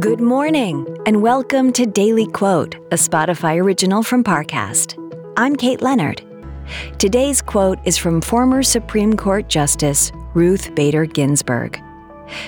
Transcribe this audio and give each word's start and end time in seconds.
Good 0.00 0.22
morning, 0.22 0.86
and 1.04 1.20
welcome 1.20 1.74
to 1.74 1.84
Daily 1.84 2.26
Quote, 2.26 2.76
a 2.90 2.94
Spotify 2.94 3.60
original 3.60 4.02
from 4.02 4.24
Parcast. 4.24 4.94
I'm 5.36 5.54
Kate 5.54 5.82
Leonard. 5.82 6.22
Today's 6.96 7.42
quote 7.42 7.78
is 7.84 7.98
from 7.98 8.22
former 8.22 8.62
Supreme 8.62 9.14
Court 9.14 9.50
Justice 9.50 10.10
Ruth 10.32 10.74
Bader 10.74 11.04
Ginsburg. 11.04 11.78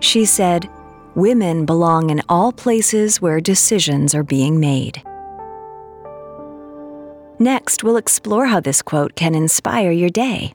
She 0.00 0.24
said, 0.24 0.68
Women 1.14 1.66
belong 1.66 2.10
in 2.10 2.20
all 2.28 2.50
places 2.50 3.22
where 3.22 3.40
decisions 3.40 4.12
are 4.12 4.24
being 4.24 4.58
made. 4.58 5.00
Next, 7.38 7.84
we'll 7.84 7.96
explore 7.96 8.46
how 8.46 8.58
this 8.58 8.82
quote 8.82 9.14
can 9.14 9.36
inspire 9.36 9.92
your 9.92 10.10
day. 10.10 10.54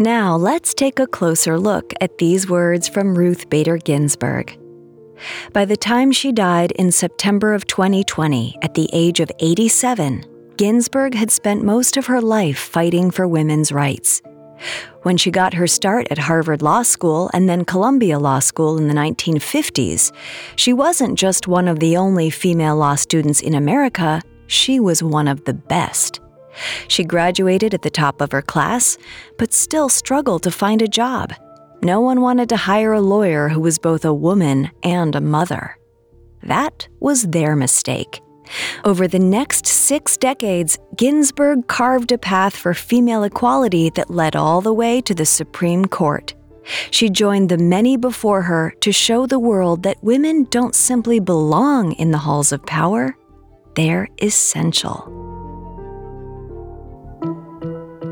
Now, 0.00 0.34
let's 0.34 0.72
take 0.72 0.98
a 0.98 1.06
closer 1.06 1.58
look 1.58 1.92
at 2.00 2.16
these 2.16 2.48
words 2.48 2.88
from 2.88 3.14
Ruth 3.14 3.50
Bader 3.50 3.76
Ginsburg. 3.76 4.58
By 5.52 5.66
the 5.66 5.76
time 5.76 6.10
she 6.10 6.32
died 6.32 6.72
in 6.72 6.90
September 6.90 7.52
of 7.52 7.66
2020, 7.66 8.56
at 8.62 8.72
the 8.72 8.88
age 8.94 9.20
of 9.20 9.30
87, 9.40 10.24
Ginsburg 10.56 11.14
had 11.14 11.30
spent 11.30 11.64
most 11.64 11.98
of 11.98 12.06
her 12.06 12.22
life 12.22 12.58
fighting 12.58 13.10
for 13.10 13.28
women's 13.28 13.72
rights. 13.72 14.22
When 15.02 15.18
she 15.18 15.30
got 15.30 15.52
her 15.52 15.66
start 15.66 16.08
at 16.10 16.16
Harvard 16.16 16.62
Law 16.62 16.82
School 16.82 17.28
and 17.34 17.46
then 17.46 17.66
Columbia 17.66 18.18
Law 18.18 18.38
School 18.38 18.78
in 18.78 18.88
the 18.88 18.94
1950s, 18.94 20.12
she 20.56 20.72
wasn't 20.72 21.18
just 21.18 21.46
one 21.46 21.68
of 21.68 21.78
the 21.78 21.98
only 21.98 22.30
female 22.30 22.76
law 22.76 22.94
students 22.94 23.42
in 23.42 23.52
America, 23.52 24.22
she 24.46 24.80
was 24.80 25.02
one 25.02 25.28
of 25.28 25.44
the 25.44 25.52
best. 25.52 26.20
She 26.90 27.04
graduated 27.04 27.72
at 27.72 27.82
the 27.82 27.88
top 27.88 28.20
of 28.20 28.32
her 28.32 28.42
class, 28.42 28.98
but 29.38 29.52
still 29.52 29.88
struggled 29.88 30.42
to 30.42 30.50
find 30.50 30.82
a 30.82 30.88
job. 30.88 31.32
No 31.84 32.00
one 32.00 32.20
wanted 32.20 32.48
to 32.48 32.56
hire 32.56 32.92
a 32.92 33.00
lawyer 33.00 33.48
who 33.48 33.60
was 33.60 33.78
both 33.78 34.04
a 34.04 34.12
woman 34.12 34.72
and 34.82 35.14
a 35.14 35.20
mother. 35.20 35.78
That 36.42 36.88
was 36.98 37.28
their 37.28 37.54
mistake. 37.54 38.20
Over 38.84 39.06
the 39.06 39.20
next 39.20 39.66
six 39.66 40.16
decades, 40.16 40.78
Ginsburg 40.96 41.68
carved 41.68 42.10
a 42.10 42.18
path 42.18 42.56
for 42.56 42.74
female 42.74 43.22
equality 43.22 43.90
that 43.90 44.10
led 44.10 44.34
all 44.34 44.60
the 44.60 44.74
way 44.74 45.00
to 45.02 45.14
the 45.14 45.26
Supreme 45.26 45.84
Court. 45.84 46.34
She 46.90 47.08
joined 47.08 47.50
the 47.50 47.58
many 47.58 47.96
before 47.98 48.42
her 48.42 48.74
to 48.80 48.90
show 48.90 49.26
the 49.26 49.38
world 49.38 49.84
that 49.84 50.02
women 50.02 50.48
don't 50.50 50.74
simply 50.74 51.20
belong 51.20 51.92
in 51.92 52.10
the 52.10 52.18
halls 52.18 52.50
of 52.50 52.66
power, 52.66 53.16
they're 53.76 54.08
essential. 54.20 55.19